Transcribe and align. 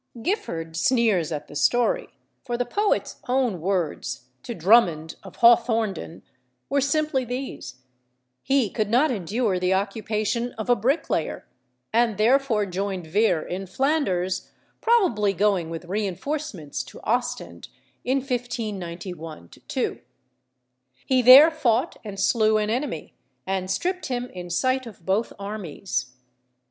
Gifford 0.23 0.75
sneers 0.75 1.31
at 1.31 1.45
the 1.47 1.55
story, 1.55 2.07
for 2.43 2.57
the 2.57 2.65
poet's 2.65 3.17
own 3.27 3.61
words 3.61 4.29
to 4.41 4.55
Drummond 4.55 5.15
of 5.21 5.35
Hawthornden 5.35 6.23
were 6.69 6.81
simply 6.81 7.23
these: 7.23 7.81
"He 8.41 8.71
could 8.71 8.89
not 8.89 9.11
endure 9.11 9.59
the 9.59 9.75
occupation 9.75 10.53
of 10.53 10.71
a 10.71 10.75
bricklayer," 10.75 11.45
and 11.93 12.17
therefore 12.17 12.65
joined 12.65 13.05
Vere 13.05 13.43
in 13.43 13.67
Flanders, 13.67 14.49
probably 14.81 15.33
going 15.33 15.69
with 15.69 15.85
reinforcements 15.85 16.81
to 16.81 16.99
Ostend 17.03 17.67
in 18.03 18.21
1591 18.21 19.49
2. 19.67 19.99
He 21.05 21.21
there 21.21 21.51
fought 21.51 21.97
and 22.03 22.19
slew 22.19 22.57
an 22.57 22.71
enemy, 22.71 23.13
and 23.45 23.69
stripped 23.69 24.07
him 24.07 24.31
in 24.33 24.49
sight 24.49 24.87
of 24.87 25.05
both 25.05 25.31
armies. 25.37 26.13